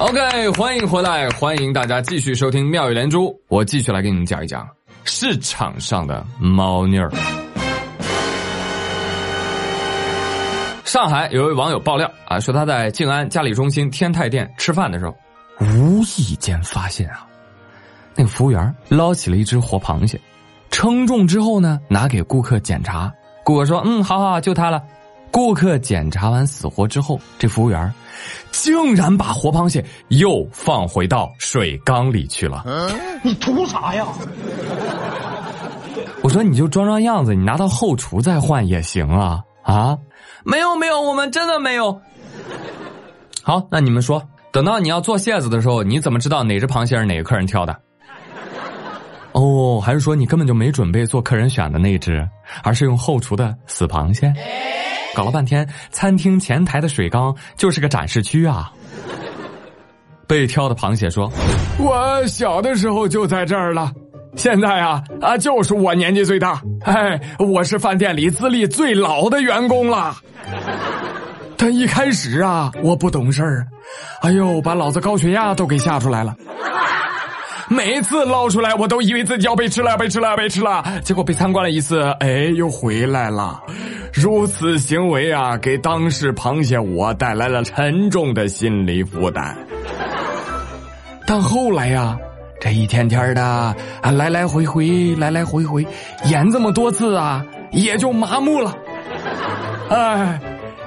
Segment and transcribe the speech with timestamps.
[0.00, 3.38] OK，欢迎回来，欢迎大家继续收听妙语连珠。
[3.48, 4.66] 我继续来给你们讲一讲
[5.04, 7.10] 市场上的猫腻儿。
[10.86, 15.14] 上海有位网友爆料啊，说他在静安嘉里中心天泰店吃饭的时候，
[15.60, 17.26] 无意间发现啊，
[18.16, 20.18] 那个服务员捞起了一只活螃蟹，
[20.70, 23.12] 称重之后呢，拿给顾客检查。
[23.44, 24.82] 顾客说：“嗯，好好好，就它了。”
[25.30, 27.92] 顾客检查完死活之后，这服务员
[28.50, 32.64] 竟然把活螃蟹又放回到水缸里去了。
[33.22, 34.06] 你图啥呀？
[36.22, 39.96] 我说你就装装样子，你拿到后厨再换也行啊啊！
[40.44, 42.00] 没有没有，我们真的没有。
[43.42, 47.74] 好，那你们说，等到你要做蟹子的时候，你怎么知道哪只螃蟹是哪个客人挑的？
[49.32, 52.28] 哦，还是说你根本就没准备做客人选的那只，
[52.62, 54.32] 而是用后厨的死螃蟹？
[55.20, 58.72] 找了半天，餐厅前台的水缸就是个展示区啊！
[60.26, 61.30] 被挑的螃蟹说
[61.78, 63.92] ：“我小的时候就在这儿了，
[64.34, 70.16] 现在啊啊，就是我年纪最大，哎，我是饭店里资历最老的员工了。
[71.58, 73.66] 但一开始啊，我不懂事儿，
[74.22, 76.34] 哎呦，把老子高血压都给吓出来了。”
[77.72, 80.82] 每一次捞出来，我都以为自己要被吃了，被吃了，被吃了。
[81.04, 83.62] 结果被参观了一次，哎，又回来了。
[84.12, 89.56] 如此行为啊，给当事螃蟹我带来了沉重的心理负担。
[91.26, 92.18] 但后来呀，
[92.60, 93.74] 这一天天的啊，
[94.10, 95.86] 来来回回，来来回回，
[96.24, 98.76] 演这么多次啊，也就麻木了。
[99.90, 100.40] 哎，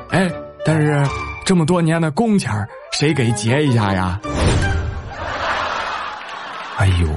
[0.09, 0.31] 哎，
[0.65, 1.03] 但是
[1.45, 2.51] 这么多年的工钱
[2.91, 4.19] 谁给结一下呀？
[6.77, 7.07] 哎呦，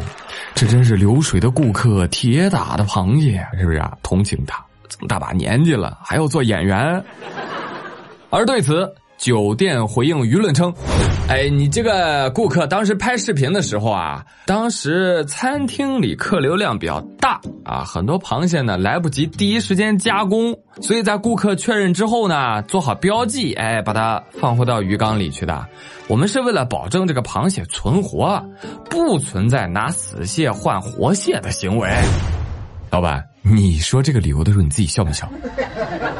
[0.54, 3.92] 这真是流水的顾客，铁打的螃蟹，是不是啊？
[4.02, 7.02] 同情他，这么大把年纪了，还要做演员。
[8.30, 10.72] 而对此，酒店回应舆论称
[11.28, 25.66] ：“哎，你这个顾客当时拍视频的时候啊，当时餐厅里客流量比较大啊，很多螃蟹呢来不及第一时间加工，所以在顾客确认之后呢，做好标记，哎，把它放回到鱼缸里去的。
[26.08, 28.44] 我们是为了保证这个螃蟹存活，
[28.90, 31.88] 不存在拿死蟹换活蟹的行为。
[32.90, 35.28] 老板，你说这个理由的时候，你自己笑不笑？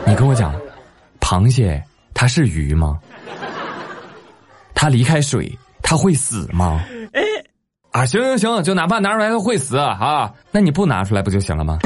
[0.07, 0.55] 你跟我讲，
[1.21, 1.83] 螃蟹。”
[2.19, 2.99] 它是鱼吗？
[4.75, 6.83] 它离开水，它会死吗？
[7.13, 7.21] 哎，
[7.91, 11.79] 啊，行行行，就哪怕拿出来它会死啊，那你不拿出来不就行了吗？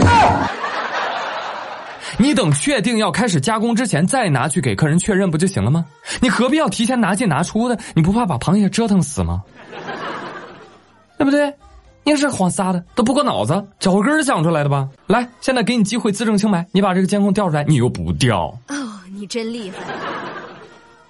[2.16, 5.84] 你等确定要开始加工之前再拿去给客人确认不就行了吗？
[6.20, 7.76] 你何必要提前拿进拿出的？
[7.92, 9.42] 你不怕把螃蟹折腾死吗？
[11.18, 11.52] 对不对？
[12.02, 12.82] 你是慌撒的？
[12.94, 14.88] 都不过脑子，脚跟想出来的吧？
[15.06, 18.46] 来，现在给你机会自证清白，你把这个监控调出来，你又不调。
[18.68, 18.74] 哦，
[19.12, 19.76] 你真厉害。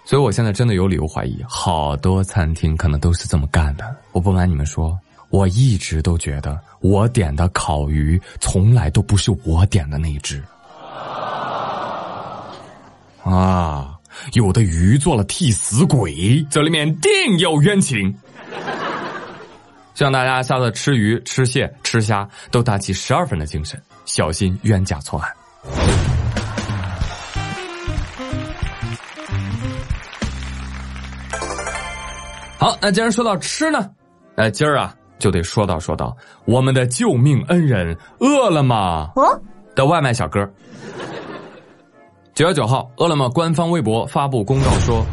[0.05, 3.97] 所以，我现在真的有理由怀疑，好多餐厅可能都是这么干的。
[4.13, 4.99] 我不瞒你们说，
[5.29, 10.43] 我一直都觉得，我点的烤鱼从来都不是我点的那一只。
[13.23, 13.97] 啊，
[14.33, 18.13] 有的鱼做了替死鬼，这里面定有冤情。
[19.95, 25.31] 希望大家下次吃鱼、吃蟹、吃虾都打起十二分的精神，小心冤假错案。
[32.59, 33.91] 好，那既然说到吃呢，
[34.35, 39.11] 那，今儿啊就得说到说到我们的救命恩人饿了么
[39.75, 40.49] 的外卖小哥。
[42.35, 45.05] 九月九号，饿了么官方微博发布公告说，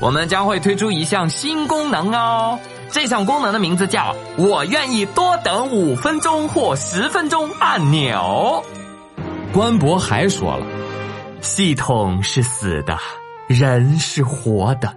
[0.00, 2.58] 我们将会推出一项新功能哦。
[2.96, 8.64] 这项功能的名字叫“我愿意多等五分钟或十分钟”按钮。
[9.52, 10.64] 官博还说了，
[11.42, 12.96] 系统是死的，
[13.48, 14.96] 人是活的。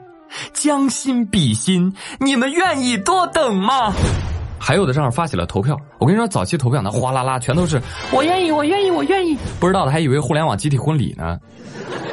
[0.53, 3.91] 将心比心，你们愿意多等吗？
[4.57, 7.81] 还有的账号发起了投票，我跟你说，早期投票那哗啦啦全都是
[8.13, 9.37] 我愿意，我愿意，我愿意。
[9.59, 11.37] 不知道的还以为互联网集体婚礼呢。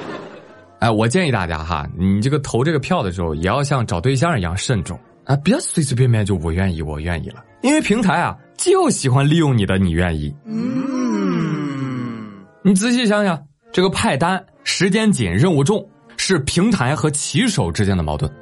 [0.80, 7.44] 哎，我建议大家哈，你这个投这个票的时候，也要像找对象一样慎重啊，别随随便便就我愿意，我愿意了。
[7.62, 10.34] 因为平台啊，就喜欢利用你的你愿意。
[10.46, 12.32] 嗯，
[12.62, 13.42] 你仔细想想，
[13.72, 15.86] 这个派单时间紧，任务重。
[16.18, 18.32] 是平台和骑手之间的矛盾，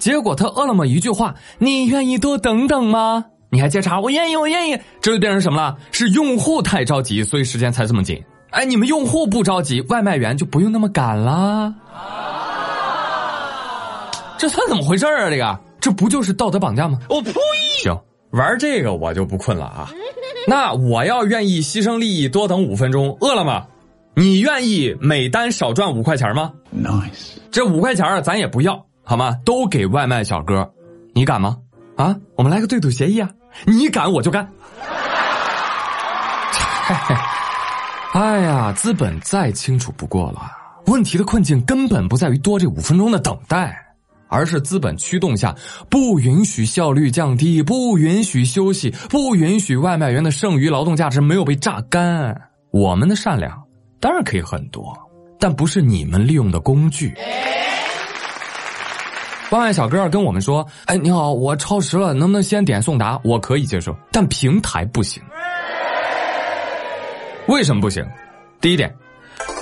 [0.00, 5.76] 结果他饿了么一句话：“你愿意多等等吗？”你还接茬：“我愿意，我愿意。”这就变成什么了？
[5.92, 8.20] 是用户太着急，所以时间才这么紧。
[8.50, 11.72] 哎，你们用户不着急，外卖员就不用那么赶了。
[14.36, 15.30] 这算怎么回事啊？
[15.30, 16.98] 这个，这不就是道德绑架吗？
[17.08, 17.32] 我呸！
[17.82, 17.98] 行，
[18.30, 19.90] 玩这个我就不困了啊。
[20.46, 23.66] 那我要愿意牺牲利益多等五分钟，饿了么。
[24.14, 29.36] 你愿意每单少赚五块钱吗？Nice，这五块钱咱也不要，好吗？
[29.44, 30.70] 都给外卖小哥。
[31.14, 31.56] 你敢吗？
[31.96, 33.30] 啊，我们来个对赌协议啊！
[33.66, 34.50] 你敢我就干。
[38.12, 40.50] 哎呀，资本再清楚不过了，
[40.86, 43.89] 问题的困境根本不在于多这五分钟的等待，
[44.30, 45.54] 而是资本驱动下
[45.90, 52.40] 不允许效率降低，不允许休息，不允许外卖员的剩余劳动价值没有被榨干。
[52.70, 53.62] 我们的善良
[54.00, 54.96] 当然可以很多，
[55.38, 57.12] 但不是你们利用的工具。
[59.50, 63.20] 外卖小哥跟我们说：“哎，你好，我超时了，能不能先点送达？
[63.24, 65.20] 我可以接受，但平台不行。
[67.48, 68.06] 为什么不行？
[68.60, 68.94] 第一点，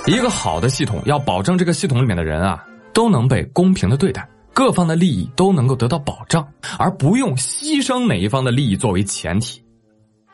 [0.05, 2.63] 一个好的系统要保证这个系统里面的人啊
[2.93, 6.45] 都能被公平的对待，各方的利益都能够得到保障，
[6.77, 9.63] 而不用牺牲哪一方的利益作为前提。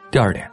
[0.10, 0.50] 第二点，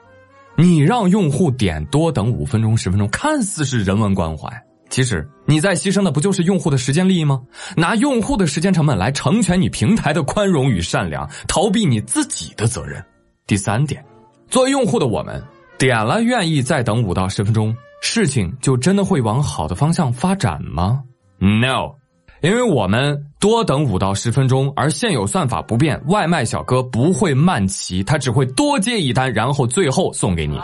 [0.58, 4.46] 你让用户点多等五分钟、十分钟，看似是人文关怀。”
[4.90, 7.40] 其实你在牺牲的不就是用户的时间利益吗？
[7.74, 13.02] 拿用户的时间成本来成全你平台的宽容与善良，逃避你自己的责任。
[13.46, 14.04] 第三点，
[14.50, 15.42] 作为用户的我们
[15.78, 21.02] 点了愿意再等五到十分钟，事情就真的会往好的方向发展吗
[21.38, 21.94] ？No，
[22.42, 30.60] 因为我们多等五到十分钟，而现有算法不变，外卖小哥不会慢骑，他只会多接一单，然后最后送给你。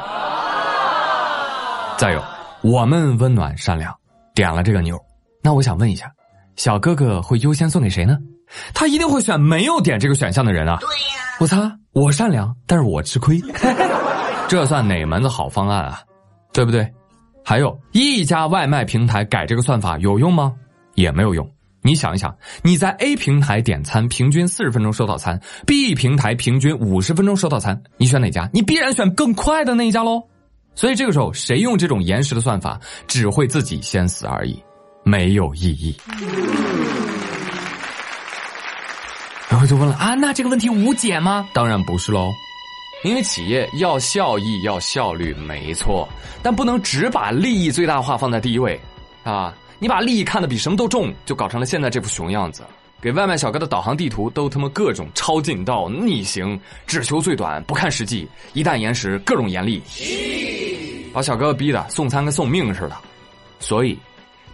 [1.97, 2.23] 再有，
[2.63, 3.95] 我们温暖善良。
[4.35, 4.99] 点了这个妞，
[5.41, 6.11] 那我想问一下，
[6.57, 8.19] 小哥哥会优先送给谁呢？
[8.75, 10.79] 他一定会选没有点这个选项的人啊！
[10.81, 13.41] 对呀，我擦，我善良，但是我吃亏，
[14.49, 16.01] 这算哪门子好方案啊？
[16.53, 16.89] 对不对？
[17.45, 20.53] 还有一家外卖平台改这个算法有用吗？
[20.95, 21.49] 也没有用。
[21.83, 28.51] 你想一想，你在 A 平台点餐，平均四十分钟收到餐；B 平台平均五十分钟收到餐，你选哪家？
[28.53, 30.23] 你必然选更快的那一家喽。
[30.75, 34.63] 所以这个时候，谁用这种延时的算法，只会自己先死而已，
[35.05, 35.97] 没有意义。
[39.49, 41.49] 然后就问了啊，那这个问题无解吗？
[41.53, 42.31] 当然不是喽，
[43.03, 46.09] 因为企业要效益、要效率，没错，
[46.43, 48.79] 但不能只把利益最大化放在第一位，
[49.25, 52.65] 啊，你把利益看得比什么都重，就搞成了现在这副熊样子。
[53.01, 59.81] 给外卖小哥的导航地图都他妈各种超近道、逆行，只求最短，不看实际，一旦延时，各种严厉。
[61.13, 62.97] 把小哥哥逼的送餐跟送命似的，
[63.61, 63.97] 所以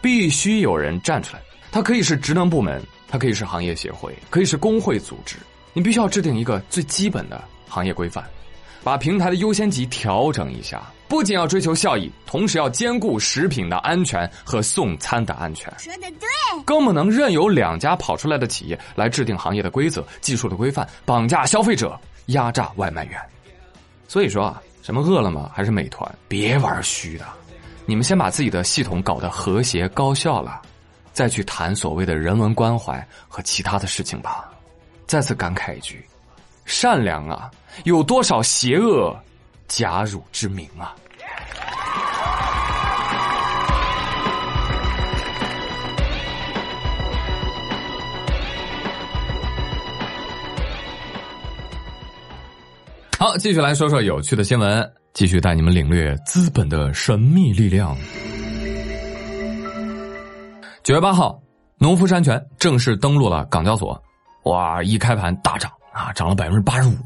[0.02, 1.42] 必须有人站出来。
[1.72, 5.36] 他可以是职能部门，他可以是行业协会，可以是工会组织。
[5.72, 8.22] 你必须要制定一个最基本的行业规范，
[8.82, 10.82] 把平台的优先级调整一下。
[11.08, 15.72] 不仅要追求效益，同时要兼顾食品的安全和送餐的安全。
[15.78, 16.28] 说的对，
[16.64, 23.20] 更不能任由两家跑出来的企业来制定行业的规则、技术的规范，绑架消费者，压榨外卖员。
[24.08, 24.62] 所以说啊。
[24.84, 26.14] 什么饿了么还是美团？
[26.28, 27.24] 别玩虚的，
[27.86, 30.60] 你们先把自己的系统搞得和谐高效了，
[31.10, 34.46] 再去谈所谓的人文关怀和其他的事情吧。
[35.06, 36.06] 再次感慨一句：
[36.66, 37.50] 善良啊，
[37.84, 39.18] 有多少邪恶
[39.76, 40.94] 假汝之名啊！
[53.18, 57.96] 好，继续来说说有趣的新闻，继续带你们领略资本的神秘力量。
[60.84, 61.42] 九月八号，
[61.78, 64.00] 农夫山泉正式登陆了港交所，
[64.44, 66.96] 哇，一开盘大涨啊，涨了百分之八十五，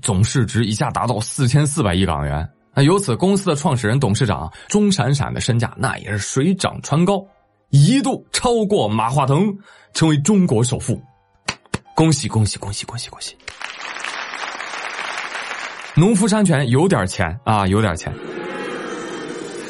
[0.00, 2.48] 总市值一下达到四千四百亿港元。
[2.74, 7.24] 那由此，公司的创始人、董事长钟闪闪的身价那也是水涨船高，
[7.70, 9.52] 一度超过马化腾，
[9.94, 11.02] 成为中国首富。
[11.94, 13.34] 恭喜恭喜恭喜恭喜恭喜！
[15.96, 18.12] 农夫山泉有点钱啊，有点钱。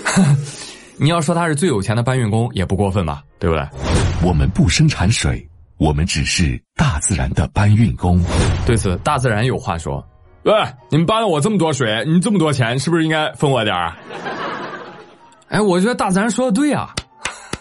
[1.00, 3.66] 你要说他是最有钱的搬运工也不过分吧，对不对？
[4.22, 5.47] 我们不生产水，
[5.78, 8.22] 我们只是大自然的搬运工。
[8.66, 10.04] 对此，大自然有话说
[10.44, 10.52] ：“喂，
[10.90, 13.94] 你们搬了我这么多水，你这么多钱，是不是应该分我点儿？”
[15.48, 16.94] 哎，我觉得大自然说的对啊。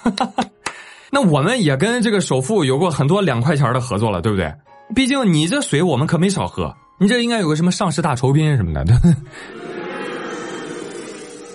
[1.10, 4.54] 那我们也跟这个首富有过很多两块钱的合作了，对不对？
[4.96, 6.76] 毕竟你这水我们可没少喝。
[7.00, 8.94] 你这应该有个什么上市大酬宾什么的，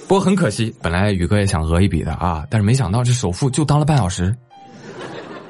[0.06, 4.32] 不过很可惜，本来宇哥也想讹一笔的啊，但是没想到这首付就当了半小时，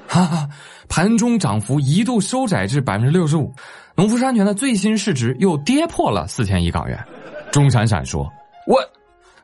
[0.08, 0.48] 哈哈，
[0.94, 3.50] 盘中涨幅一度收窄至百分之六十五，
[3.96, 7.02] 农夫山泉的最新市值又跌破了四千亿港元。
[7.50, 8.30] 钟闪闪说
[8.68, 8.78] ：“我，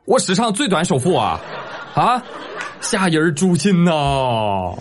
[0.04, 1.40] 我史上最短首付啊，
[1.94, 2.22] 啊，
[2.82, 4.74] 吓人诛心呐！”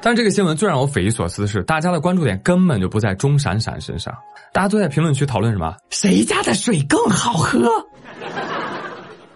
[0.00, 4.10] 但这个新闻最让我匪夷所思的是，大家的关注点根本就不在钟闪闪身上，
[4.54, 5.76] 大家都在评论区讨论什么？
[5.90, 7.68] 谁家的水更好喝？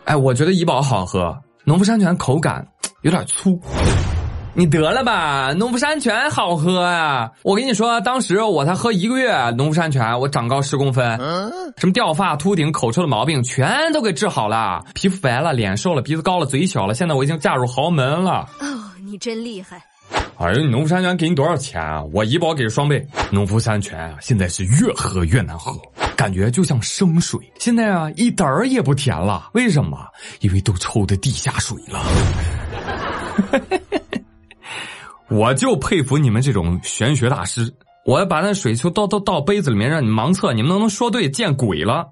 [0.06, 2.66] 哎，我觉得怡宝好喝，农夫山泉口感
[3.02, 3.60] 有点粗，
[4.54, 7.30] 你得了吧，农夫山泉好喝啊！
[7.42, 11.18] 我跟你说，当时我才喝一个月农夫山泉，我长高十公分，
[11.78, 16.92] 什么掉发、秃顶、口臭的毛病全都给治好了，皮肤白了，脸瘦了，鼻子高了，嘴小了。
[16.92, 18.46] 现在我已经嫁入豪门了。
[18.60, 18.66] 哦，
[19.02, 19.82] 你真厉害！
[20.36, 22.02] 哎呦，你农夫山泉给你多少钱啊？
[22.12, 23.02] 我医保给双倍。
[23.30, 25.72] 农夫山泉啊，现在是越喝越难喝，
[26.14, 27.40] 感觉就像生水。
[27.58, 29.48] 现在啊，一点儿也不甜了。
[29.54, 29.98] 为什么？
[30.40, 32.04] 因为都抽的地下水了。
[35.32, 37.72] 我就佩服你们这种玄学大师！
[38.04, 41.30] 我要把那水球倒倒倒杯子里面，让你盲测，你们能不能说对？
[41.30, 42.06] 见鬼了！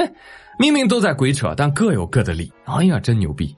[0.60, 2.52] 明明都在鬼扯，但各有各的理。
[2.66, 3.56] 哎呀，真牛逼！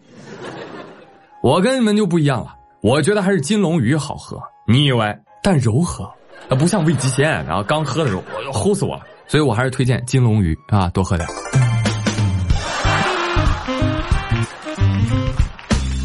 [1.43, 6.09] 我跟你们就不一样了，我觉得还是金龙鱼好喝，你以为但柔和，
[6.51, 7.29] 不像味极鲜。
[7.45, 9.03] 然后刚喝的时候，我要，齁死我了！
[9.27, 11.29] 所以我还是推荐金龙鱼啊，多喝点。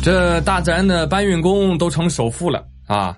[0.02, 2.66] 这大自然的搬运工都成首富了。
[2.94, 3.18] 啊，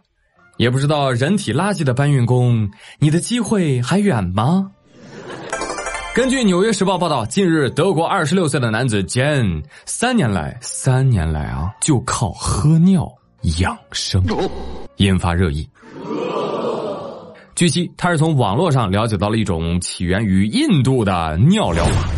[0.56, 4.72] 也不知道人体垃圾的搬运工，你的机会还远吗？
[6.14, 13.06] 根据《纽约时报》报道，近日德国二十六岁的男子 Jan 三年来三年来啊，就靠喝尿
[13.60, 14.24] 养生，
[14.96, 15.68] 引发热议。
[17.54, 22.10] 据悉，他是从网络上了解到了一种起源于印度的尿疗法。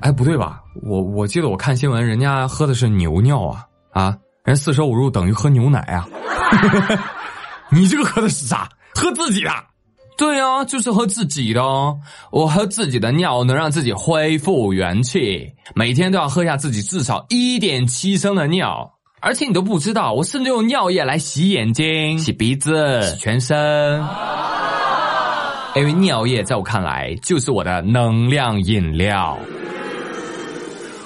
[0.00, 0.60] 哎，不对吧？
[0.90, 4.16] 我我记得我看新闻，人家喝的是牛尿啊啊！
[4.42, 6.04] 人四舍五入等于喝牛奶啊！
[7.70, 8.68] 你这个喝的是啥？
[8.96, 9.50] 喝自己的？
[10.18, 11.62] 对呀，就是喝自己的。
[12.32, 18.94] 我喝自己的尿能让自己恢复元气，每天都要喝下自己至少一点七升的尿。
[19.20, 24.04] 而且你都不知道，我甚至用尿液来洗眼睛、洗鼻子、洗全身。
[25.76, 29.38] 因为尿液在我看来就是我的能量饮料。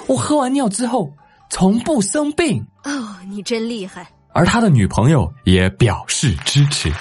[0.07, 1.11] 我喝完尿之后，
[1.49, 2.91] 从不生病哦，
[3.27, 4.07] 你真厉害。
[4.33, 6.91] 而他的女朋友也表示支持。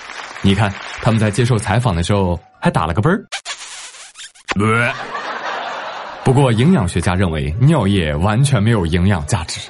[0.42, 3.24] 你看，他们在接受采访的时候还打了个啵儿。
[6.22, 9.60] 不过，营养学家认为尿液完全没有营养价值。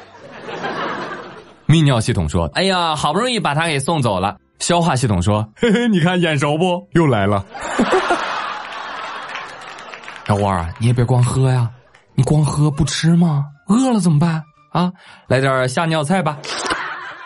[1.67, 6.87] 泌尿系统说：“哎呀，好不容易把他给送走了。”消化系统说：“嘿嘿，你看眼熟不？
[6.93, 7.45] 又来了。
[10.29, 11.69] ”小花啊，你也别光喝呀。
[12.15, 13.47] 你光喝不吃吗？
[13.67, 14.43] 饿了怎么办
[14.73, 14.93] 啊？
[15.27, 16.39] 来点下尿菜吧，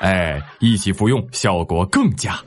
[0.00, 2.38] 哎，一起服用效果更佳。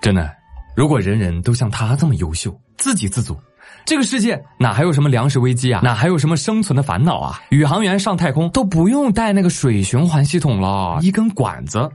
[0.00, 0.30] 真的，
[0.76, 3.36] 如果人人都像他这么优秀，自给自足，
[3.84, 5.80] 这个世界哪还有什么粮食危机啊？
[5.82, 7.42] 哪还有什么生存的烦恼啊？
[7.50, 11.90] 宇航员上太空都不用带那个水循环系统了，一根管子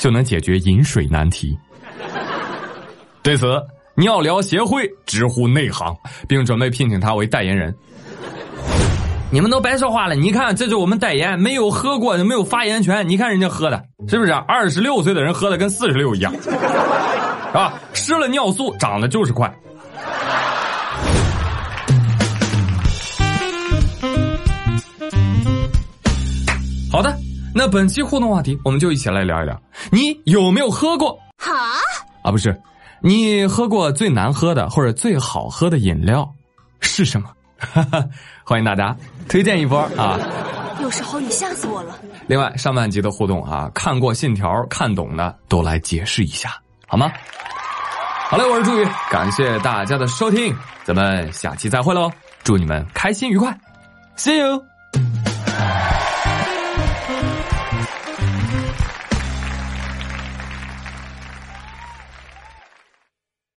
[0.00, 1.58] 就能解决饮水难题。
[3.22, 3.46] 对此。
[3.94, 5.94] 尿疗协会直呼内行，
[6.26, 7.74] 并准备聘请他为代言人。
[9.30, 13.08] 你们都白说话了，你看，这是我们代言，没有喝过就没有发言权。
[13.08, 14.32] 你看人家喝的，是不是？
[14.32, 16.32] 二十六岁的人喝的跟四十六一样，
[17.52, 19.50] 啊，吃了尿素长得就是快。
[26.90, 27.16] 好的，
[27.54, 29.58] 那本期互动话题，我们就一起来聊一聊，
[29.90, 31.18] 你有没有喝过？
[31.38, 31.52] 哈
[32.22, 32.54] 啊，不是。
[33.02, 36.32] 你喝过最难喝的或者最好喝的饮料
[36.80, 37.28] 是什么？
[38.44, 38.96] 欢迎大家
[39.28, 40.18] 推荐一波啊！
[40.80, 41.98] 有时候你吓死我了。
[42.26, 46.50] 另外，上半集的互动啊，看过《信条》看懂的都来解释一下
[46.86, 47.10] 好吗？
[48.28, 50.54] 好嘞，我是朱宇，感谢大家的收听，
[50.84, 52.10] 咱们下期再会喽！
[52.44, 53.56] 祝你们开心愉快
[54.16, 54.71] ，See you。